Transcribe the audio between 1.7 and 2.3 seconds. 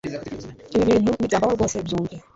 byumve